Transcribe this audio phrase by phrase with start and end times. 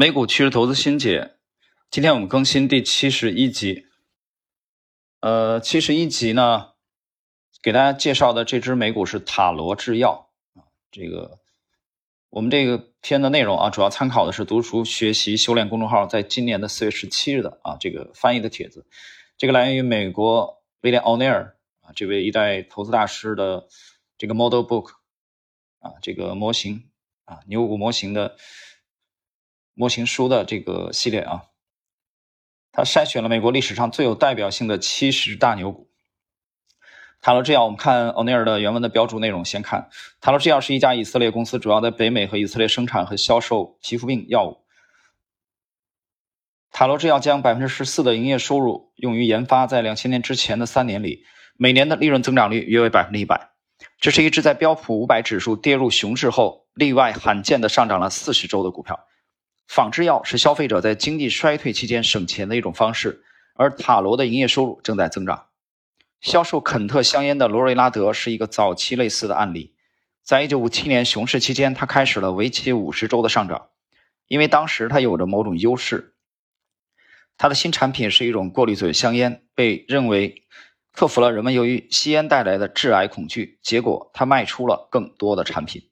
[0.00, 1.34] 美股趋势投资新解，
[1.90, 3.84] 今天我们更新第七十一集。
[5.18, 6.74] 呃，七十一集呢，
[7.60, 10.70] 给大家介绍的这只美股是塔罗制药啊。
[10.92, 11.40] 这个
[12.30, 18.86] 我们这个篇的内容啊，主要参考的是读书学习修炼公众号在今年的四月十七日的啊这个翻译的帖子。
[19.36, 23.66] 这个来源于美国威廉奥尼尔啊这位一代投资大师的
[24.16, 24.92] 这个 Model Book
[25.80, 26.88] 啊这个模型
[27.24, 28.36] 啊牛股模型的。
[29.78, 31.42] 模型书的这个系列啊，
[32.72, 35.88] 他筛选了美国历史上最有代表性的七十大牛股。
[37.20, 39.44] 塔罗制药，我们看欧尼尔的原文的标注内容。
[39.44, 39.88] 先看
[40.20, 44.64] 塔罗制药是一家以色列公司，主要在北美和以色列生产和销售皮肤病药物。
[46.72, 51.22] 塔罗制药将百分之十四的营业收入用于研发，在两千年之前的三年里，
[51.56, 53.50] 每年的利润增长率约为百分之一百。
[54.00, 59.06] 这是一只在标普五百指数跌入熊市后，例外罕见的上涨了四十周的股票。
[59.68, 63.22] 仿制药是消费者在经济衰退期间省钱的一种方式，
[63.54, 65.48] 而塔罗的营业收入正在增长。
[66.22, 69.74] 销售肯特香烟的罗瑞拉德是一个早期类似的案例，
[70.24, 73.68] 在一九五七年熊市期间，他开始了为期五十周的上涨，
[74.26, 76.14] 因为当时他有着某种优势。
[77.36, 80.44] 他的新产品是一种过滤嘴香烟，被认为
[80.92, 83.60] 克服了人们由于吸烟带来的致癌恐惧。
[83.62, 85.90] 结果，他卖出了更多的产品。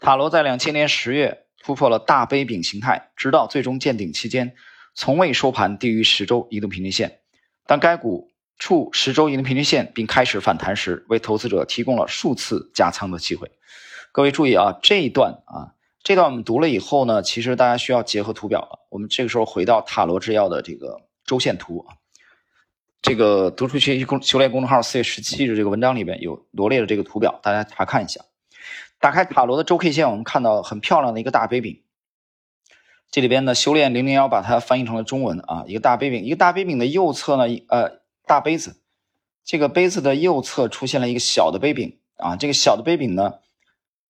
[0.00, 1.43] 塔罗在两千年十月。
[1.64, 4.54] 突破了大杯柄形态，直到最终见顶期间，
[4.94, 7.20] 从未收盘低于十周移动平均线。
[7.66, 13.50] 当该股触十周移动平均线并开始反弹时，为投资者提供了数次加仓的机会。
[14.12, 18.86] 各位注意啊，这一段啊，这段我们读了以后呢，其实大家需要结合图表了。
[18.90, 21.96] 我们这个时候回到塔罗制药的这个周线图啊，
[23.00, 28.20] 这个读书学习公修炼公众号四月十七日这个文章里边有罗列的这个图表，大家查看一下。
[29.00, 31.82] 打开塔罗的周 K 线，我们看到很漂亮的一个大杯柄。
[33.10, 38.80] 这里边呢，修炼零零幺把它翻译成了中文啊，一个大杯柄，一个大杯柄的右侧呢，呃，大杯子，
[39.44, 43.34] 这个杯子的右侧出现了一个小的杯柄啊，这个小的杯柄呢，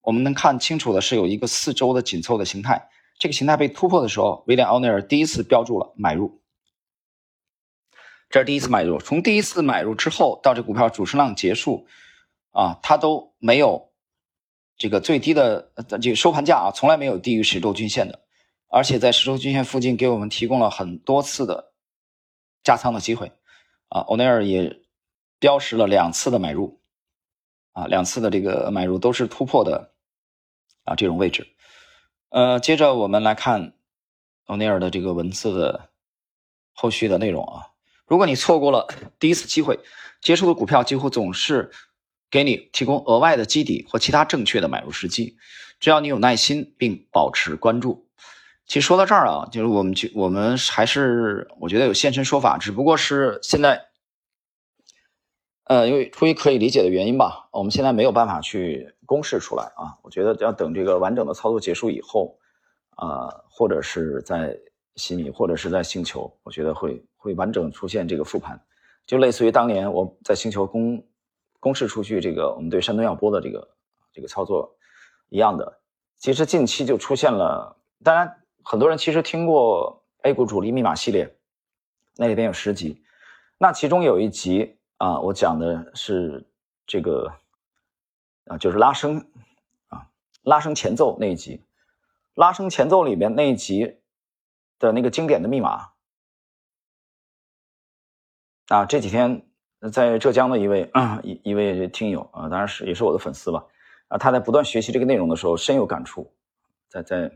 [0.01, 2.89] 我们能看清楚的是有一个四周的紧凑的形态，
[3.19, 6.41] 这个形态被突破的时候，威廉奥尼尔第一次标注了买入，
[8.31, 11.85] 这是第一次买入，从第一次买入之后到这股票主升浪结束
[12.49, 13.91] 啊，它都没有。
[14.77, 15.71] 这个最低的
[16.01, 18.19] 这个收盘价啊，从来没有低于十周均线的，
[18.67, 21.71] 而且在十周均线附近给我们提供了很多次的
[22.61, 23.31] 加仓的机会
[23.87, 24.01] 啊。
[24.01, 24.81] 欧内尔也
[25.39, 26.81] 标识了两次的买入
[27.71, 29.93] 啊，两次的这个买入都是突破的
[30.83, 31.47] 啊这种位置。
[32.29, 33.73] 呃，接着我们来看
[34.47, 35.89] 欧内尔的这个文字的
[36.73, 37.67] 后续的内容啊。
[38.05, 38.87] 如果你错过了
[39.19, 39.79] 第一次机会，
[40.19, 41.71] 接触的股票几乎总是。
[42.35, 45.37] 给你提供额外的基底或其他正确的买入时机，
[45.79, 48.09] 只要你有耐心并保持关注。
[48.67, 53.85] 其实说到这儿啊，就是我们就我们还是我觉得有现身说法，只不过是现在，
[55.63, 59.95] 呃，因为出于可以理解的原因吧，我们现在没有办法去公示出来啊。
[60.03, 62.37] 我觉得要等这个完整的操作结束以后，
[62.97, 64.59] 啊，或者是在
[64.97, 68.61] 悉尼，或者是在星球，我觉得会会完整出现这个复盘，
[69.05, 71.01] 就类似于当年我在星球公。
[71.65, 73.67] 公示出去，这个我们对山东药波的这个
[74.13, 74.77] 这个操作
[75.29, 75.81] 一样的。
[76.19, 81.35] 其实近期就出现了，当然很多人其实听过 A 股主力密码系列，
[82.17, 83.01] 那里边有十集，
[83.57, 86.47] 那其中有一集啊，我讲的是
[86.85, 87.33] 这个
[88.45, 89.27] 啊，就是拉升
[89.87, 90.05] 啊，
[90.43, 91.63] 拉升前奏那一集，
[92.35, 93.97] 拉升前奏里边那一集
[94.77, 95.93] 的那个经典的密码
[98.67, 99.49] 啊，这几天。
[99.91, 100.89] 在浙江的一位
[101.23, 103.63] 一一位听友啊，当然是也是我的粉丝吧
[104.07, 106.31] 啊，他在不断学习这个内容的时候深有感触，
[106.87, 107.31] 在在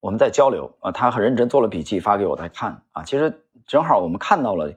[0.00, 4.72] 我们在交流啊，他很认真做了笔记发给我来看啊，其实正好我们看到了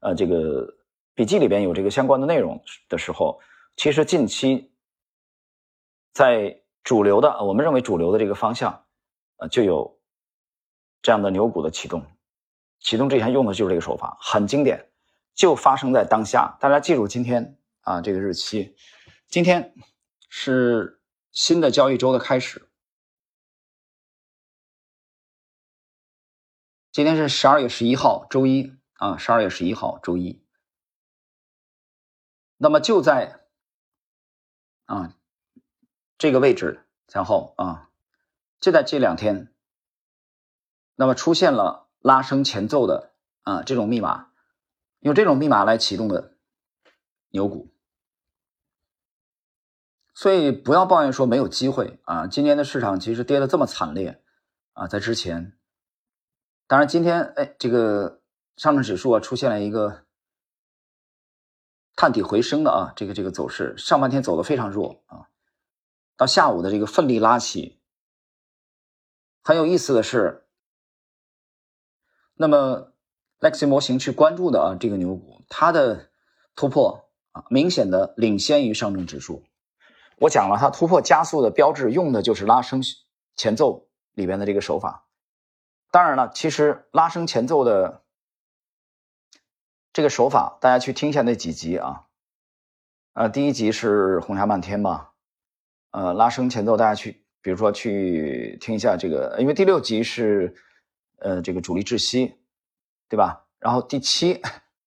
[0.00, 0.74] 呃这个
[1.14, 3.40] 笔记里边有这个相关的内容的时候，
[3.76, 4.70] 其实近期
[6.12, 8.84] 在主流的我们认为主流的这个方向
[9.36, 9.98] 呃就有
[11.02, 12.02] 这样的牛股的启动，
[12.80, 14.87] 启动之前用的就是这个手法，很经典。
[15.38, 18.74] 就发生在当下，大家记住今天啊这个日期，
[19.28, 19.72] 今天
[20.28, 21.00] 是
[21.30, 22.68] 新的交易周的开始，
[26.90, 30.44] 今天是十二月十一号周一啊，十二月十一号周一。
[32.56, 33.46] 那么就在
[34.86, 35.14] 啊
[36.18, 37.90] 这个位置前后啊，
[38.58, 39.54] 就在这两天，
[40.96, 44.27] 那么出现了拉升前奏的啊这种密码。
[45.00, 46.36] 用这种密码来启动的
[47.30, 47.72] 牛股，
[50.14, 52.26] 所以不要抱怨说没有机会啊！
[52.26, 54.22] 今年的市场其实跌的这么惨烈
[54.72, 55.56] 啊，在之前，
[56.66, 58.22] 当然今天哎，这个
[58.56, 60.04] 上证指数啊出现了一个
[61.94, 65.28] 探底回升的啊，这个这个走势，上半天走的非常弱啊，
[66.16, 67.76] 到下午的这个奋力拉起。
[69.42, 70.46] 很有意思的是，
[72.34, 72.92] 那么
[73.40, 76.10] Lexi 模型去关注的啊，这个牛股它的
[76.54, 79.44] 突破啊，明显的领先于上证指数。
[80.18, 82.82] 我讲了，它突破加速的标志用的就是拉升
[83.36, 83.86] 前奏。
[84.14, 85.06] 里边的这个手法，
[85.92, 88.02] 当然了，其实拉升前奏的
[89.92, 92.06] 这个手法，大家去听一下那几集啊，
[93.12, 95.12] 呃，第一集是红霞漫天吧，
[95.92, 100.52] 呃，拉升前奏，大家去，比如说去听一下这个，因为第六集是
[101.20, 102.34] 呃这个主力窒息，
[103.08, 103.46] 对吧？
[103.58, 104.40] 然后第七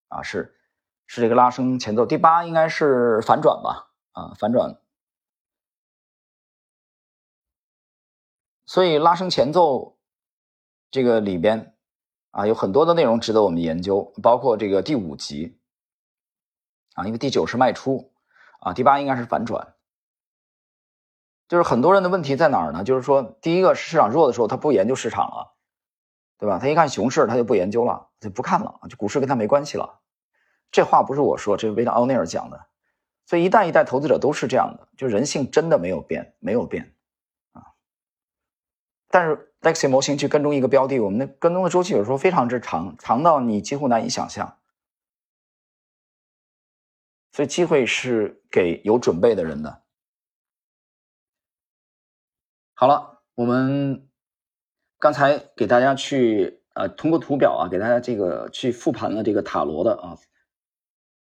[0.07, 0.55] 啊是
[1.07, 3.91] 是这个拉升前奏，第八应该是反转吧？
[4.11, 4.79] 啊，反转。
[8.65, 9.97] 所以拉升前奏
[10.89, 11.75] 这个里边
[12.29, 15.59] 啊，有很多的内容值得我们研究，包括这个第五集
[16.93, 18.13] 啊，因为第九是卖出
[18.61, 19.75] 啊，第八应该是反转。
[21.49, 22.85] 就是很多人的问题在哪儿呢？
[22.85, 25.53] 就是说，第一个市场弱的时候，他不研究市场了，
[26.41, 26.57] 对吧？
[26.57, 30.01] 他一看熊市，他就不研究了，就不看了，就股市跟他没关系了。
[30.71, 32.65] 这话不是我说，这是维达奥内尔讲的。
[33.27, 36.95] 所以一代一代投资者都是这样的，就人性真的没有变，没有变
[37.51, 37.61] 啊。
[39.07, 44.57] 但是 Lexi 模型去跟踪一个标的，我们的跟踪的周期有时候非常之长，长到你几乎难以想象。
[47.33, 49.83] 所以机会是给有准备的人的。
[52.73, 54.09] 好了，我们
[55.01, 60.17] 刚才给大家去呃通过图表啊，给大家这个去复盘了这个塔罗的啊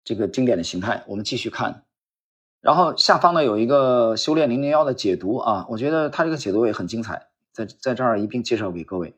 [0.05, 1.85] 这个经典的形态，我们继续看。
[2.61, 7.29] 然后下方呢有一个修炼零零幺的解读啊，我觉得他这个解读也很精彩。
[7.53, 9.17] 在在这儿一并介绍给各位，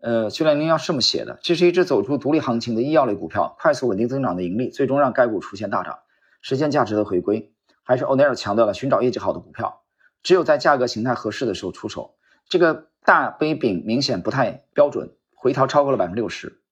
[0.00, 5.98] 呃，修炼零幺这么写的：这是一只走出独立行情的医药类股票，快速稳定增长的盈利，最终让该股出现大涨，
[6.40, 7.52] 实现价值的回归。
[7.82, 9.82] 还是欧奈尔强调了寻找业绩好的股票，
[10.22, 12.14] 只有在价格形态合适的时候出手。
[12.48, 16.62] 这个大杯柄明显不太标准，回调超过了百分之六十。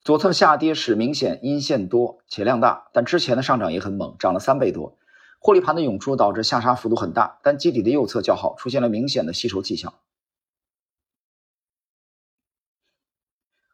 [0.00, 4.98] 左侧下跌是明显阴线多且量大，但之前的上涨也很猛，涨了三倍多。
[5.38, 9.94] 获利盘的涌出导致下杀幅度很大，但基底的右侧较好，出现了明显的吸筹迹象。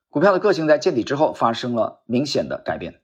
[0.08, 3.00] 股票的个性在见底之后发生了明显的改变。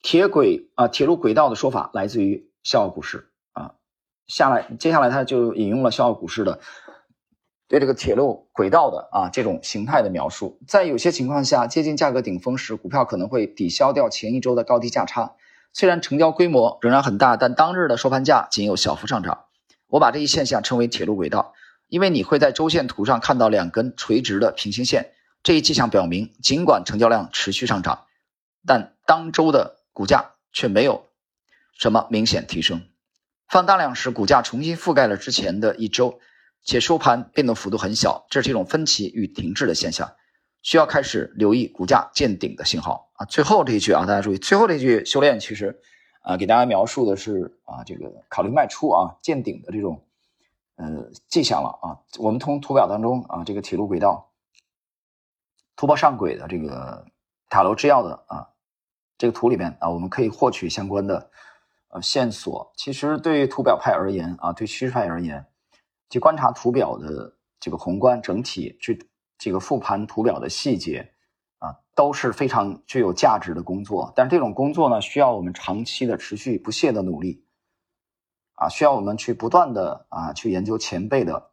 [0.00, 3.74] 铁轨啊，铁路轨道的说法来自于笑傲股市啊。
[4.28, 6.60] 下来，接下来他就引用了笑傲股市的
[7.68, 10.58] 对这个铁路轨道的啊这种形态的描述。
[10.66, 15.34] 在有些情况下，接近价格顶峰时，股票可能会抵消掉前一周的高低价差。
[15.72, 19.44] 虽然成交规模仍然很大，但当日的收盘价仅有小幅上涨。
[19.88, 21.54] 我把这一现象称为铁路轨道，
[21.88, 25.12] 因为你会在周线图上看到两根垂直的平行线。
[25.42, 28.06] 这一迹象表明，尽管成交量持续上涨，
[28.66, 31.04] 但当周的股价却没有
[31.78, 32.82] 什么明显提升。
[33.48, 36.18] 放大量时，股价重新覆盖了之前的一周，
[36.66, 40.12] 且收盘变动幅度很小，这是一种分歧与停滞的现象，
[40.62, 43.24] 需要开始留意股价见顶的信号啊。
[43.24, 45.80] 最后这一句啊，大家注意，最后这句修炼其实
[46.22, 50.04] 啊，给大家描述的是啊，这个考虑卖出啊，见顶的这种
[50.74, 52.02] 呃迹象了啊。
[52.18, 54.32] 我们从图表当中啊，这个铁路轨道。
[55.76, 57.04] 突破上轨的这个
[57.50, 58.48] 塔楼制药的啊，
[59.18, 61.30] 这个图里面啊，我们可以获取相关的
[61.90, 62.72] 呃线索。
[62.76, 65.44] 其实对于图表派而言啊，对趋势派而言，
[66.10, 69.08] 去观察图表的这个宏观整体，去
[69.38, 71.12] 这个复盘图表的细节
[71.58, 74.12] 啊，都是非常具有价值的工作。
[74.14, 77.44] 但是这种工作呢，需要我们长期的持续不懈的努力
[78.54, 81.50] 啊，需要我们去不断的啊去研究前辈的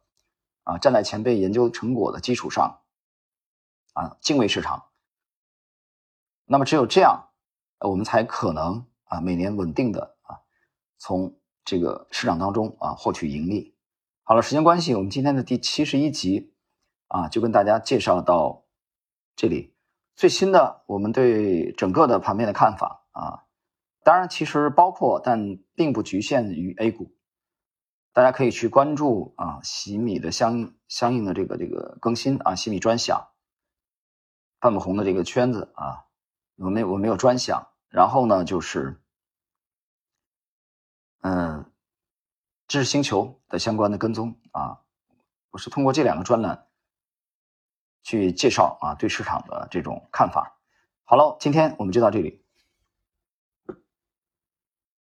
[0.62, 2.80] 啊，站在前辈研究成果的基础上。
[3.94, 4.86] 啊，敬畏市场。
[6.46, 7.28] 那么只有这样，
[7.78, 10.40] 我们才可能啊每年稳定的啊
[10.98, 13.73] 从这个市场当中啊获取盈利。
[14.26, 16.54] 好了，时间关系，我们今天的第七十一集
[17.08, 18.64] 啊就跟大家介绍到
[19.36, 19.74] 这里。
[20.16, 23.44] 最新的我们对整个的盘面的看法啊，
[24.02, 27.14] 当然其实包括但并不局限于 A 股，
[28.14, 33.28] 大家可以去关注啊喜米的相相应的这个这个更新啊喜米专享。
[34.58, 36.06] 范木红的这个圈子啊，
[36.56, 37.68] 我没我没有专享。
[37.90, 39.02] 然后呢，就是
[41.20, 41.70] 嗯，
[42.66, 44.80] 知识星球的相关的跟踪啊，
[45.50, 46.66] 我是通过这两个专栏
[48.02, 50.58] 去介绍啊对市场的这种看法。
[51.04, 52.43] 好了，今天我们就到这里。